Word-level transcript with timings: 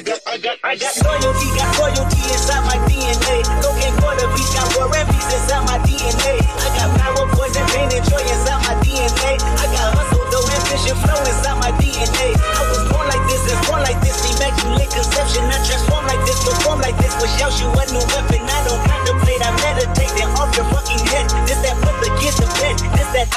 I 0.00 0.02
got, 0.02 0.16
I 0.24 0.40
got, 0.40 0.56
I 0.64 0.72
got, 0.80 0.96
loyalty, 1.04 1.48
got 1.60 1.76
loyalty 1.76 2.24
inside 2.32 2.64
my 2.64 2.80
DNA. 2.88 3.44
Cocaine 3.60 3.92
quarter 4.00 4.32
beats, 4.32 4.48
got 4.56 4.64
war 4.72 4.88
and 4.96 5.04
peace 5.12 5.28
inside 5.28 5.60
my 5.68 5.76
DNA. 5.84 6.40
I 6.40 6.68
got 6.72 6.88
power, 6.96 7.28
poison, 7.36 7.60
pain, 7.68 7.92
and 7.92 8.00
joy 8.08 8.24
inside 8.24 8.64
my 8.64 8.80
DNA. 8.80 9.36
I 9.60 9.66
got 9.68 9.92
hustle, 9.92 10.24
though, 10.32 10.48
ambition, 10.56 10.96
flow 11.04 11.20
inside 11.20 11.60
my 11.60 11.68
DNA. 11.76 12.32
I 12.32 12.64
was 12.72 12.80
born 12.88 13.12
like 13.12 13.20
this, 13.28 13.44
and 13.52 13.60
born 13.68 13.84
like 13.84 14.00
this, 14.00 14.16
immaculate 14.24 14.88
conception. 14.88 15.44
I 15.52 15.60
transform 15.68 16.08
like 16.08 16.24
this, 16.24 16.40
perform 16.48 16.80
like 16.80 16.96
this, 16.96 17.12
which 17.20 17.36
shouts 17.36 17.60
you 17.60 17.68
a 17.68 17.84
new 17.92 18.00
weapon. 18.16 18.40
I 18.40 18.56
don't 18.64 18.80
contemplate, 18.80 19.44
I 19.44 19.52
meditate, 19.60 20.16
then 20.16 20.32
off 20.40 20.48
your 20.56 20.64
fucking 20.72 21.04
head. 21.12 21.28
This 21.44 21.60
that 21.60 21.76
put 21.84 21.92
the 22.00 22.08
kids 22.16 22.40
to 22.40 22.48
bed. 22.56 22.80
This 22.96 23.08
that 23.12 23.28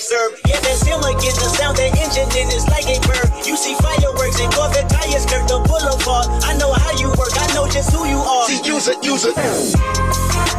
Serve. 0.00 0.40
Yeah, 0.48 0.58
that's 0.60 0.82
him 0.82 0.98
again, 1.00 1.34
the 1.38 1.48
sound 1.54 1.76
the 1.76 1.86
engine 1.86 2.28
in 2.36 2.48
is 2.48 2.66
like 2.66 2.84
a 2.90 2.98
bird. 3.06 3.30
You 3.46 3.56
see 3.56 3.74
fireworks 3.76 4.40
and 4.40 4.50
tires 4.52 5.22
skirt 5.22 5.46
the 5.46 5.62
boulevard. 5.62 6.26
I 6.42 6.56
know 6.58 6.72
how 6.72 6.92
you 6.98 7.08
work, 7.10 7.30
I 7.32 7.54
know 7.54 7.68
just 7.68 7.92
who 7.92 8.04
you 8.06 8.18
are. 8.18 8.48
See, 8.48 8.60
use 8.66 8.88
it, 8.88 9.04
use 9.04 9.24
it. 9.24 10.53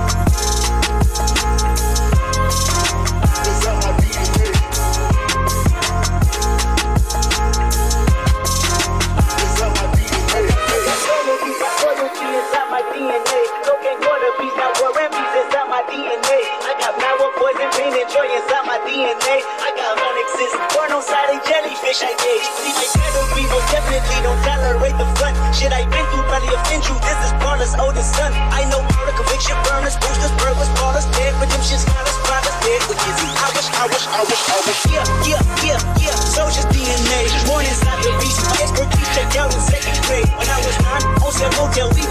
Jellyfish, 21.96 22.04
I 22.04 22.14
gauge. 22.20 22.48
See 22.60 22.74
my 22.76 22.88
pedigree, 22.92 23.48
most 23.50 23.68
definitely 23.72 24.18
don't 24.24 24.42
tolerate 24.44 24.98
the 24.98 25.08
front. 25.16 25.36
Shit 25.56 25.72
I 25.72 25.86
been 25.88 26.06
through 26.12 26.26
probably 26.28 26.52
offend 26.56 26.84
you. 26.88 26.96
This 27.00 27.20
is 27.24 27.32
Paula's 27.40 27.76
oldest 27.80 28.16
son. 28.16 28.32
I 28.52 28.68
know 28.70 28.82
murder, 28.82 29.16
conviction, 29.16 29.56
burners, 29.64 29.96
boosters, 29.98 30.34
burglars, 30.40 30.72
ballers, 30.76 31.08
dead, 31.16 31.34
redemption, 31.40 31.80
scholars, 31.80 32.18
fathers, 32.28 32.56
dead, 32.64 32.82
is 32.84 33.18
he? 33.22 33.30
I 33.32 33.50
wish, 33.56 33.70
I 33.72 33.86
wish, 33.88 34.06
I 34.08 34.22
wish, 34.28 34.44
I 34.50 34.58
wish. 34.66 34.82
Yeah, 34.92 35.06
yeah, 35.24 35.42
yeah, 35.64 35.80
yeah. 36.00 36.16
Soldier's 36.16 36.68
DNA, 36.74 37.20
born 37.48 37.66
inside 37.66 38.02
the 38.04 38.12
beast. 38.20 38.44
My 38.50 38.58
expertise 38.60 39.10
checked 39.16 39.36
out 39.38 39.54
in 39.54 39.62
second 39.62 39.98
grade. 40.06 40.30
When 40.36 40.48
I 40.50 40.60
was 40.64 40.76
nine, 40.84 41.04
oh 41.22 41.28
on 41.28 41.32
San 41.32 41.52
Motel, 41.56 41.90
we 41.96 42.04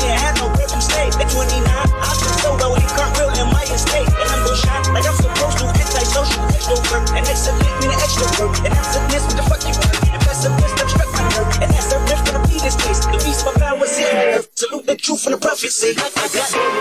I, 15.54 15.60
I 15.60 16.28
got 16.34 16.73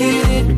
intoxicated. 0.00 0.57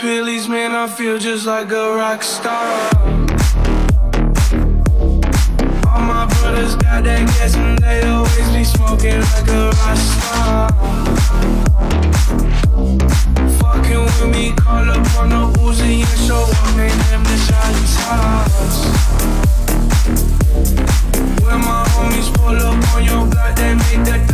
pillies, 0.00 0.48
man. 0.48 0.72
I 0.72 0.86
feel 0.88 1.18
just 1.18 1.46
like 1.46 1.70
a 1.72 1.94
rock 1.94 2.22
star. 2.22 2.66
All 5.88 6.00
my 6.00 6.26
brothers 6.40 6.74
got 6.76 7.04
that 7.04 7.26
gas 7.28 7.54
and 7.54 7.78
they 7.78 8.02
always 8.08 8.48
be 8.56 8.64
smoking 8.64 9.20
like 9.20 9.48
a 9.48 9.70
rock 9.76 9.98
star. 10.10 10.68
Fucking 13.60 14.02
with 14.04 14.28
me, 14.32 14.52
call 14.56 14.88
up 14.88 15.04
on 15.20 15.28
the 15.28 15.42
Uzi 15.60 16.00
and 16.00 16.20
show 16.26 16.44
up, 16.48 16.76
man. 16.76 16.96
Them 17.10 17.22
the 17.24 17.36
shot 17.46 17.74
tops. 17.96 18.78
When 21.44 21.60
my 21.60 21.84
homies 21.92 22.32
pull 22.38 22.56
up 22.56 22.94
on 22.94 23.04
your 23.04 23.26
block, 23.26 23.54
they 23.56 23.74
make 23.74 24.04
that 24.08 24.29